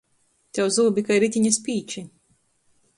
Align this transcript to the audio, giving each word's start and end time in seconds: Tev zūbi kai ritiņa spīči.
Tev 0.57 0.71
zūbi 0.77 1.05
kai 1.11 1.19
ritiņa 1.27 1.53
spīči. 1.61 2.07